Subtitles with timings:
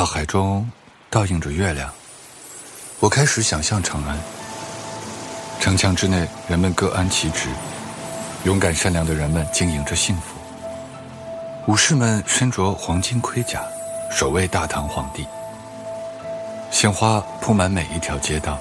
[0.00, 0.66] 大海中
[1.10, 1.92] 倒映着月亮，
[3.00, 4.18] 我开始想象长安。
[5.60, 7.50] 城墙之内，人们各安其职，
[8.44, 10.38] 勇敢善良的人们经营着幸福。
[11.66, 13.62] 武士们身着黄金盔甲，
[14.10, 15.26] 守卫大唐皇帝。
[16.70, 18.58] 鲜花铺满每一条街道，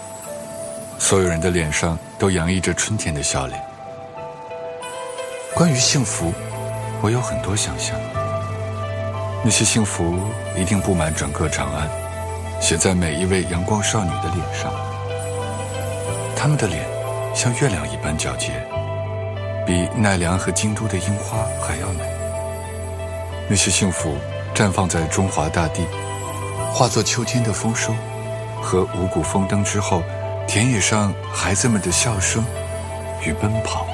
[1.00, 3.64] 所有人的脸上都洋溢着春天的笑脸。
[5.56, 6.34] 关于幸福，
[7.02, 7.98] 我有很多想象。
[9.42, 10.20] 那些幸福
[10.56, 11.90] 一定布满整个长安，
[12.62, 14.72] 写在每一位阳光少女的脸上。
[16.36, 16.86] 她们的脸
[17.34, 18.52] 像月亮一般皎洁，
[19.66, 22.04] 比奈良和京都的樱花还要美。
[23.48, 24.14] 那些幸福
[24.54, 25.88] 绽放在中华大地，
[26.74, 27.94] 化作秋天的丰收
[28.62, 30.04] 和五谷丰登之后，
[30.48, 32.44] 田野上孩子们的笑声
[33.26, 33.88] 与奔跑。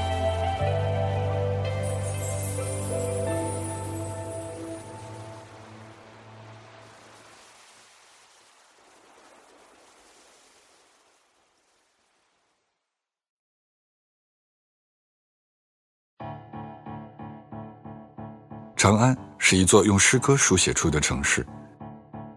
[18.76, 21.46] 长安是一座用诗歌书写出的城市，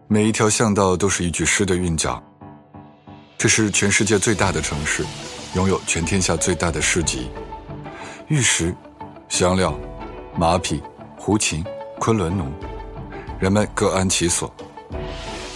[0.07, 2.21] 每一条巷道都是一句诗的韵脚。
[3.37, 5.05] 这是全世界最大的城市，
[5.53, 7.29] 拥有全天下最大的市集，
[8.29, 8.73] 玉石、
[9.27, 9.77] 香料、
[10.37, 10.81] 马匹、
[11.17, 11.63] 胡琴、
[11.99, 12.45] 昆仑奴，
[13.37, 14.53] 人们各安其所。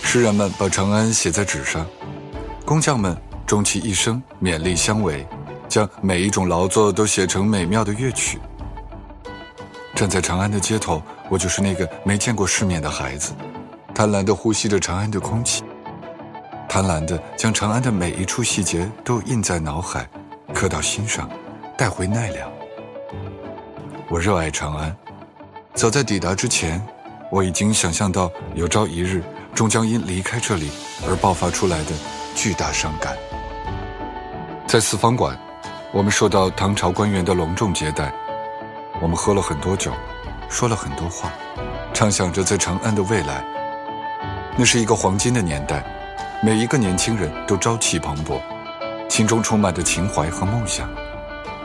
[0.02, 1.86] 诗人们把长安写在纸上，
[2.66, 5.25] 工匠们终其一生勉力相为，
[5.70, 8.38] 将每一种劳作都写成美妙的乐曲。
[9.96, 13.34] 站在长安的街头，我就是那个没见过世面的孩子，
[13.94, 15.64] 贪婪地呼吸着长安的空气，
[16.68, 20.10] 贪婪地将长安的每一处细节都印在脑海，
[20.52, 21.30] 刻到心上，
[21.78, 22.52] 带回奈良。
[24.10, 24.96] 我热爱长安，
[25.76, 26.84] 早在抵达之前，
[27.30, 30.72] 我已经想象到有朝一日终将因离开这里
[31.08, 31.92] 而爆发出来的
[32.36, 33.16] 巨大伤感。
[34.66, 35.40] 在四方馆，
[35.92, 38.12] 我们受到唐朝官员的隆重接待。
[39.03, 39.91] 我们喝了很多酒，
[40.47, 41.30] 说了很多话，
[41.94, 43.44] 畅想着在长安的未来。
[44.56, 45.84] 那是一个黄金的年代，
[46.41, 48.40] 每一个年轻人都朝气蓬勃，
[49.09, 50.90] 心中充满着情怀和梦想。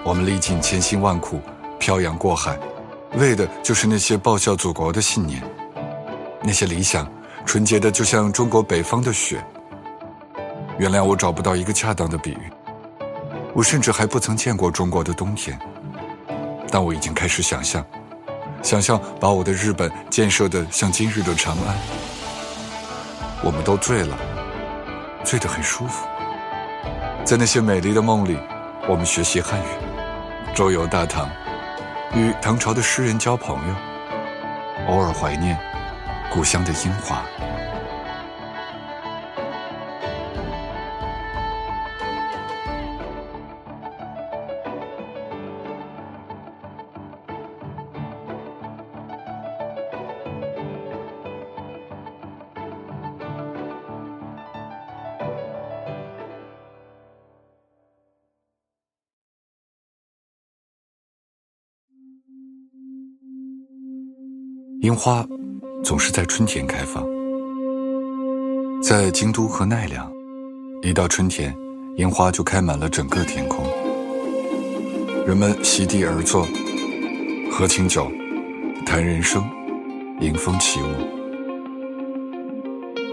[0.02, 1.40] 我们历尽千辛万苦，
[1.78, 2.58] 漂洋过海，
[3.14, 5.40] 为的就是那些报效祖国的信念。
[6.42, 7.08] 那些理想，
[7.46, 9.40] 纯洁的就像中国北方的雪。
[10.76, 12.50] 原谅我找不到一个恰当的比喻，
[13.54, 15.56] 我甚至还不曾见过中国的冬天。
[16.70, 17.84] 但我已经开始想象，
[18.62, 21.76] 想象把我的日本建设的像今日的长安。
[23.42, 24.18] 我们都醉了，
[25.24, 26.06] 醉得很舒服。
[27.24, 28.38] 在那些美丽的梦里，
[28.88, 31.28] 我们学习汉语，周游大唐，
[32.14, 33.74] 与唐朝的诗人交朋友，
[34.88, 35.58] 偶尔怀念
[36.32, 37.22] 故乡的樱花。
[64.88, 65.22] 樱花
[65.84, 67.06] 总是在春天开放，
[68.82, 70.10] 在京都和奈良，
[70.80, 71.54] 一到春天，
[71.96, 73.66] 樱花就开满了整个天空。
[75.26, 76.48] 人们席地而坐，
[77.52, 78.10] 喝清酒，
[78.86, 79.44] 谈人生，
[80.20, 80.86] 迎风起舞。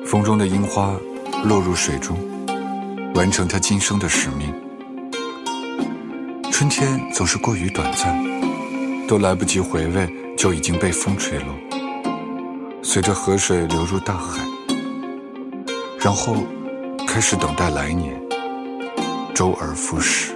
[0.06, 0.96] 风中的樱花
[1.44, 2.18] 落入水中，
[3.16, 4.54] 完成它今生的使命。
[6.54, 8.18] 春天总是过于短暂，
[9.10, 10.10] 都来不及回味。
[10.38, 11.56] 就已经被风吹落，
[12.84, 14.46] 随着河水流入大海，
[16.00, 16.36] 然后
[17.08, 18.22] 开始等待来年，
[19.34, 20.35] 周而复始。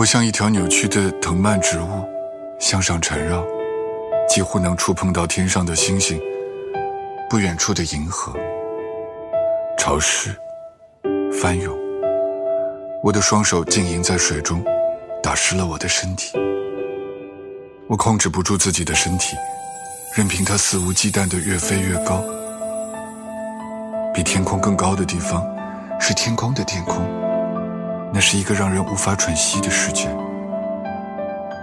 [0.00, 2.08] 我像一条扭曲的藤蔓植物，
[2.58, 3.44] 向上缠绕，
[4.26, 6.18] 几乎能触碰到天上的星星，
[7.28, 8.32] 不远处的银河。
[9.76, 10.34] 潮湿，
[11.30, 11.76] 翻涌，
[13.04, 14.64] 我的双手浸淫在水中，
[15.22, 16.32] 打湿了我的身体。
[17.86, 19.36] 我控制不住自己的身体，
[20.14, 22.24] 任凭它肆无忌惮地越飞越高。
[24.14, 25.46] 比天空更高的地方，
[26.00, 27.06] 是天空的天空，
[28.12, 30.08] 那是一个让人无法喘息的世界。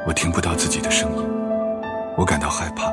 [0.08, 1.26] 我听不到自己的声音，
[2.16, 2.92] 我感到害怕，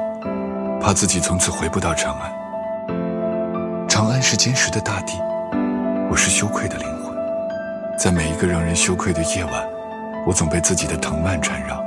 [0.80, 3.88] 怕自己从此回不到长安。
[3.88, 5.12] 长安是坚实的大地，
[6.10, 7.14] 我是羞愧的灵魂，
[7.96, 9.52] 在每一个让人羞愧的夜晚，
[10.26, 11.80] 我总被自己的藤蔓缠绕。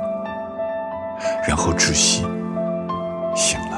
[1.46, 2.22] 然后窒息，
[3.34, 3.77] 醒来。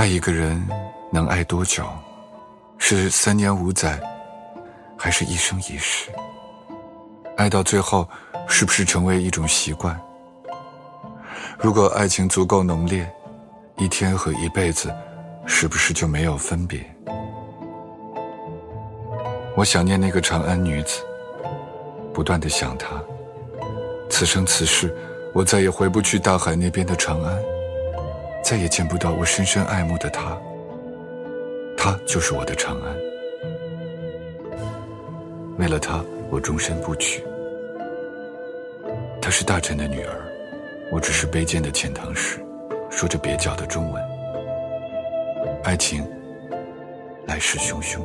[0.00, 0.66] 爱一个人
[1.12, 1.84] 能爱多久？
[2.78, 4.00] 是三年五载，
[4.96, 6.10] 还是一生一世？
[7.36, 8.08] 爱到最后，
[8.48, 10.00] 是不是成为一种习惯？
[11.58, 13.06] 如果爱情足够浓烈，
[13.76, 14.90] 一天和一辈子，
[15.44, 16.80] 是不是就没有分别？
[19.54, 21.02] 我想念那个长安女子，
[22.14, 22.88] 不断的想她。
[24.08, 24.96] 此生此世，
[25.34, 27.38] 我再也回不去大海那边的长安。
[28.42, 30.36] 再也见不到我深深爱慕的他，
[31.76, 32.96] 他就是我的长安。
[35.58, 37.22] 为了他，我终身不娶。
[39.20, 40.16] 她是大臣的女儿，
[40.90, 42.40] 我只是卑贱的遣唐使，
[42.90, 44.02] 说着蹩脚的中文。
[45.62, 46.04] 爱情
[47.26, 48.00] 来势汹汹，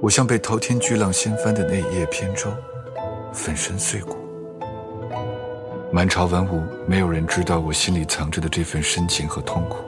[0.00, 2.52] 我像被滔天巨浪掀翻的那一叶扁舟，
[3.32, 4.19] 粉身碎骨。
[5.92, 9.78] 满朝文武，没有人知道我心里藏着的这份深情和痛苦。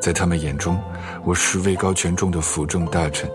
[0.00, 0.80] 在他们眼中，
[1.24, 3.30] 我是位高权重的辅政大臣，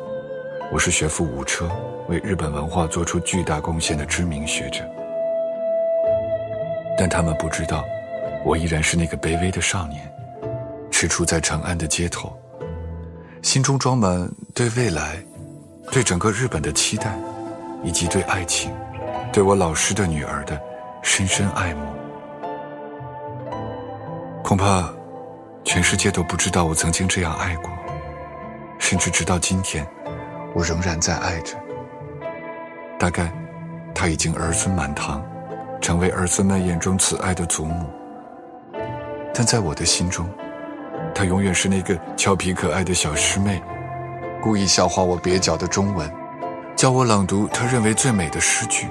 [0.72, 1.70] 我是学富五车、
[2.10, 4.84] 为日本文化做出巨大贡献的知名学者。
[6.98, 7.86] 但他们不知道，
[8.44, 10.12] 我依然是那个卑微的少年，
[10.90, 12.36] 踟蹰在长安的街头，
[13.44, 15.24] 心中装满对未来、
[15.92, 17.16] 对整个日本的期待，
[17.84, 18.72] 以及对爱情、
[19.32, 20.60] 对我老师的女儿的。
[21.04, 21.86] 深深爱慕，
[24.42, 24.90] 恐怕
[25.64, 27.70] 全世界都不知道我曾经这样爱过，
[28.80, 29.86] 甚至直到今天，
[30.56, 31.56] 我仍然在爱着。
[32.98, 33.32] 大概
[33.94, 35.24] 他已经儿孙满堂，
[35.82, 37.86] 成为儿孙们眼中慈爱的祖母，
[39.34, 40.28] 但在我的心中，
[41.14, 43.62] 她永远是那个俏皮可爱的小师妹，
[44.42, 46.10] 故意笑话我蹩脚的中文，
[46.76, 48.88] 教我朗读她认为最美的诗句。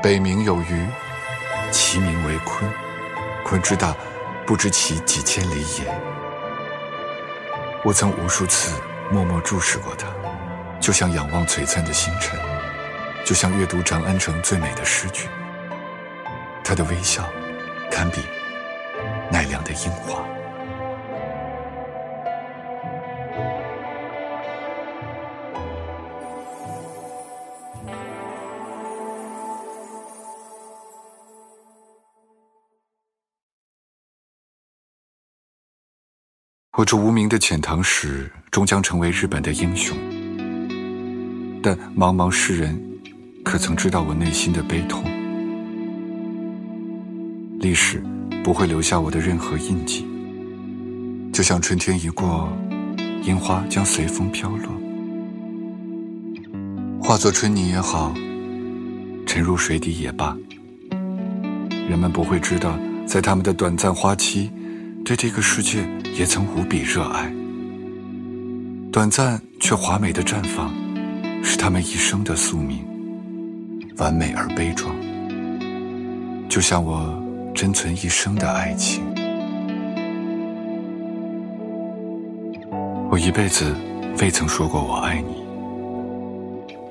[0.00, 0.86] 北冥有鱼，
[1.72, 2.64] 其名为鲲。
[3.44, 3.96] 鲲之大，
[4.46, 5.92] 不知其几千里也。
[7.82, 10.06] 我曾无数次默默注视过它，
[10.78, 12.38] 就像仰望璀璨的星辰，
[13.24, 15.28] 就像阅读长安城最美的诗句。
[16.62, 17.28] 他的微笑，
[17.90, 18.20] 堪比
[19.32, 20.22] 奈良的樱花。
[36.76, 39.96] 我这无名的遣唐使终将成为日本的英雄，
[41.62, 42.80] 但茫茫世人，
[43.42, 45.02] 可曾知道我内心的悲痛？
[47.58, 48.00] 历史
[48.44, 50.06] 不会留下我的任何印记，
[51.32, 52.52] 就像春天一过，
[53.22, 54.70] 樱花将随风飘落，
[57.02, 58.14] 化作春泥也好，
[59.26, 60.36] 沉入水底也罢，
[61.88, 64.48] 人们不会知道，在他们的短暂花期。
[65.08, 67.32] 对这个世界也曾无比热爱，
[68.92, 70.70] 短暂却华美的绽放，
[71.42, 72.84] 是他们一生的宿命，
[73.96, 74.94] 完美而悲壮，
[76.46, 77.18] 就像我
[77.54, 79.02] 珍存一生的爱情。
[83.10, 83.74] 我一辈子
[84.20, 85.36] 未曾说过我爱你，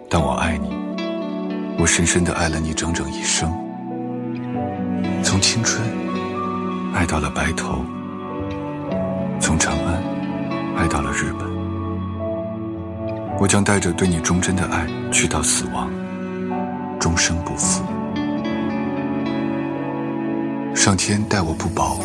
[0.10, 0.70] 但我爱你，
[1.78, 3.54] 我深深的爱了你整整一生，
[5.22, 5.88] 从青春
[6.96, 7.86] 爱到了白头，
[9.58, 10.04] 从长安
[10.78, 11.48] 爱到了日本。
[13.40, 15.90] 我将带着对你忠贞的爱去到死亡，
[17.00, 17.84] 终生不负。
[20.76, 22.00] 上天待我不薄，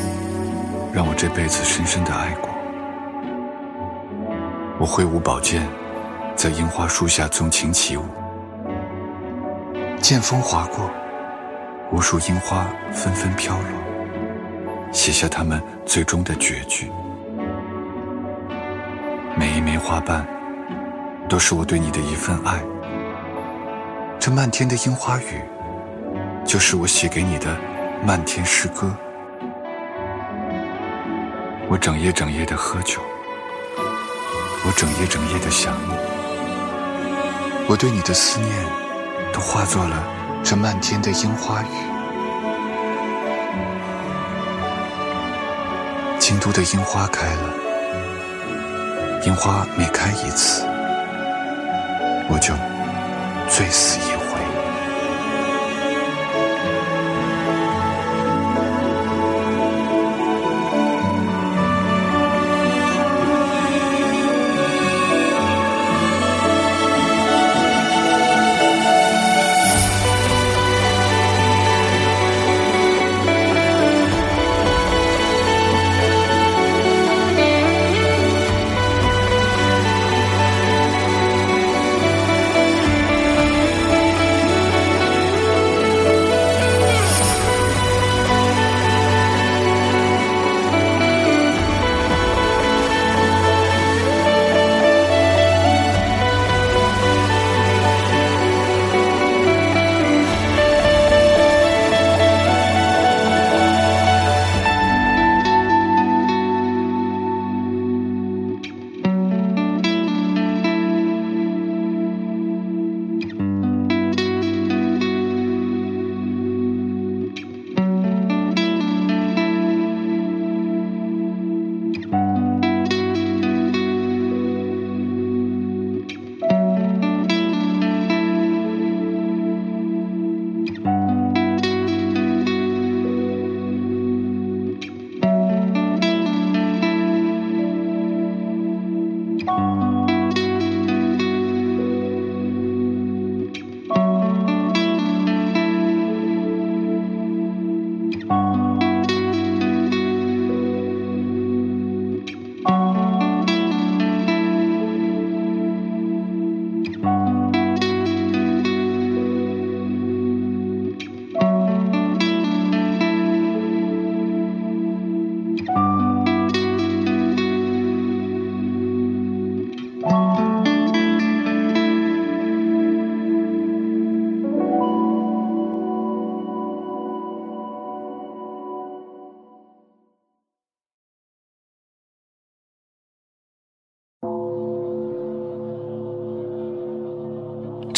[0.95, 2.49] 让我这辈子深深的爱过。
[4.79, 5.63] 我挥舞宝剑，
[6.35, 8.05] 在樱花树下纵情起舞，
[10.01, 10.91] 剑锋划过，
[11.93, 16.91] 无数樱花纷纷飘落，写下他们最终的绝句。
[19.43, 20.25] 每一枚花瓣。
[21.29, 22.63] 都是我对你的一份爱。
[24.21, 25.43] 这漫天的樱花雨，
[26.45, 27.57] 就是我写给你的
[28.07, 28.95] 漫天诗歌。
[31.69, 33.01] 我整夜整夜的喝酒，
[34.65, 35.95] 我整夜整夜的想你。
[37.67, 38.53] 我对你的思念，
[39.33, 40.05] 都化作了
[40.45, 41.75] 这漫天的樱花雨。
[46.21, 47.55] 京都的樱花开了，
[49.25, 50.67] 樱花每开一次。
[52.29, 52.55] 我就
[53.49, 54.12] 醉死一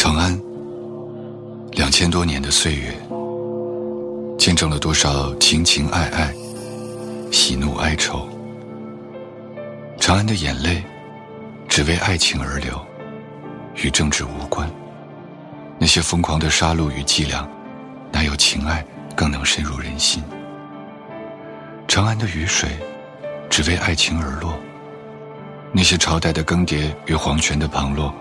[0.04, 0.38] 长安，
[1.72, 2.94] 两千多年的岁月，
[4.38, 6.30] 见证了多少情情爱爱、
[7.32, 8.28] 喜怒哀愁。
[9.98, 10.84] 长安的眼泪，
[11.70, 12.78] 只为爱情而流，
[13.76, 14.70] 与政治无关。
[15.78, 17.48] 那些疯狂的杀戮与伎俩，
[18.12, 18.84] 哪有情爱
[19.16, 20.22] 更能深入人心？
[21.88, 22.68] 长安的雨水，
[23.48, 24.54] 只为爱情而落。
[25.72, 28.14] 那些朝代的更迭与皇权的旁落。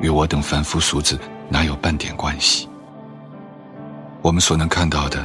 [0.00, 2.68] 与我等凡夫俗子哪有半点关系？
[4.22, 5.24] 我们所能看到的、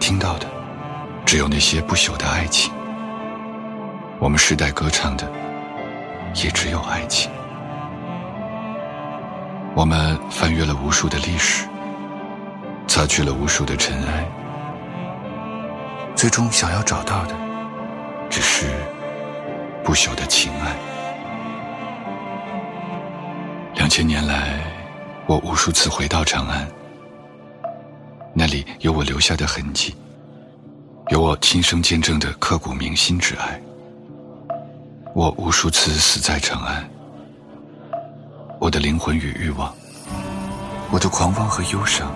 [0.00, 0.46] 听到的，
[1.24, 2.72] 只有那些不朽的爱情。
[4.18, 5.30] 我们世代歌唱的，
[6.42, 7.30] 也只有爱情。
[9.74, 11.66] 我们翻阅了无数的历史，
[12.88, 14.28] 擦去了无数的尘埃，
[16.16, 17.34] 最终想要找到的，
[18.28, 18.66] 只是
[19.84, 20.89] 不朽的情爱。
[23.90, 24.60] 千年来，
[25.26, 26.64] 我无数次回到长安，
[28.32, 29.96] 那里有我留下的痕迹，
[31.08, 33.60] 有我亲身见证的刻骨铭心之爱。
[35.12, 36.88] 我无数次死在长安，
[38.60, 39.74] 我的灵魂与欲望，
[40.92, 42.14] 我的狂妄和忧伤，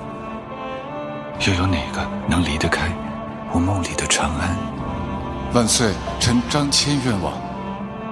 [1.44, 2.88] 又有哪个能离得开
[3.52, 4.56] 我梦里的长安？
[5.52, 7.34] 万岁，臣张骞愿望。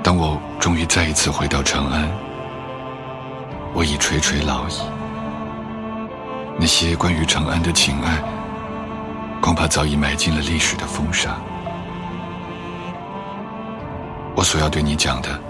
[0.03, 2.11] 当我终于再一次回到长安，
[3.75, 4.81] 我已垂垂老矣。
[6.59, 8.23] 那些关于长安的情爱，
[9.41, 11.37] 恐怕早已埋进了历史的风沙。
[14.35, 15.41] 我所要对你讲的，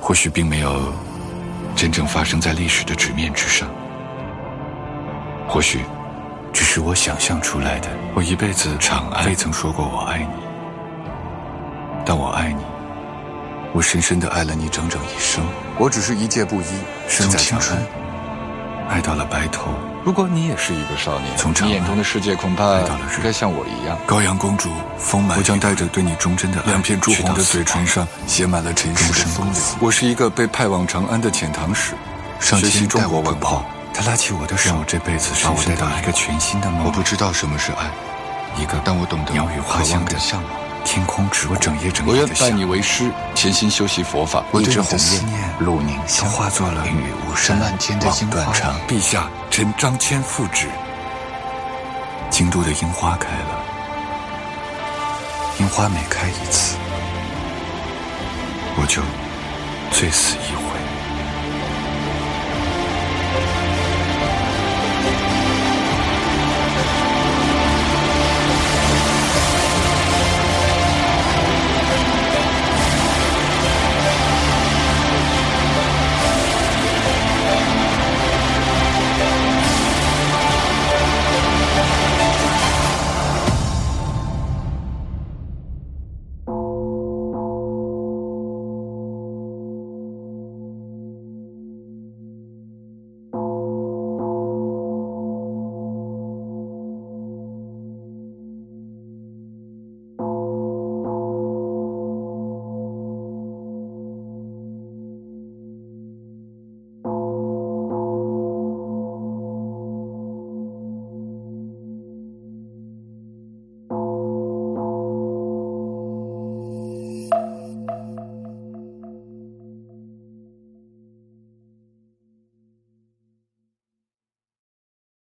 [0.00, 0.92] 或许并没有
[1.74, 3.68] 真正发生在历史的纸面之上，
[5.48, 5.80] 或许
[6.52, 7.88] 只是我想象出来的。
[8.14, 10.28] 我一辈子长安未曾说过我爱你，
[12.04, 12.62] 但我爱你，
[13.72, 15.44] 我深深的爱了你整整一生。
[15.78, 16.66] 我只是一介布衣，
[17.08, 17.78] 生在青春，
[18.88, 19.70] 爱到了白头。
[20.04, 23.98] 如果你也是一个少年，从你眼中的世界恐怕应该像我一样。
[24.06, 25.36] 高阳公主，丰满。
[25.36, 29.60] 我将带着对你忠贞的爱两片朱红的嘴唇上写满了尘世的风流。
[29.80, 31.94] 我是一个被派往长安的遣唐使，
[32.40, 33.64] 学习中国文化。
[33.92, 36.84] 他拉起我的手，让我这辈子把我带到一个全新的梦。
[36.84, 37.90] 我不知道什么是爱，
[38.62, 40.65] 一个但我懂得鸟语花香的向往。
[40.86, 42.46] 天空只我整夜整夜的想。
[42.46, 44.44] 我愿拜你为师，潜心修习佛法。
[44.52, 48.74] 我对你的思念，陆宁都化作了云雨巫山，望断肠。
[48.86, 50.68] 陛下，臣张骞复旨。
[52.30, 53.64] 京都的樱花开了，
[55.58, 56.76] 樱花每开一次，
[58.76, 59.02] 我就
[59.90, 60.75] 醉死一回。